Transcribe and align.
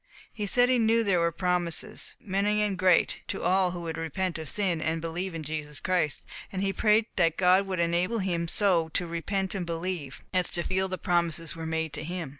He 0.33 0.47
said 0.47 0.67
he 0.67 0.79
knew 0.79 1.03
there 1.03 1.19
were 1.19 1.31
promises, 1.31 2.15
many 2.19 2.63
and 2.63 2.75
great, 2.75 3.17
to 3.27 3.43
all 3.43 3.69
who 3.69 3.81
would 3.81 3.97
repent 3.99 4.39
of 4.39 4.49
sin, 4.49 4.81
and 4.81 4.99
believe 4.99 5.35
in 5.35 5.43
Jesus 5.43 5.79
Christ, 5.79 6.23
and 6.51 6.63
he 6.63 6.73
prayed 6.73 7.05
that 7.17 7.37
God 7.37 7.67
would 7.67 7.79
enable 7.79 8.17
him 8.17 8.47
so 8.47 8.89
to 8.95 9.05
repent 9.05 9.53
and 9.53 9.63
believe, 9.63 10.23
as 10.33 10.49
to 10.49 10.63
feel 10.63 10.87
that 10.87 10.97
the 10.97 11.05
promises 11.05 11.55
were 11.55 11.67
made 11.67 11.93
to 11.93 12.03
him. 12.03 12.29